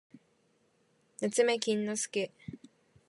[1.21, 2.31] なつめきんのすけ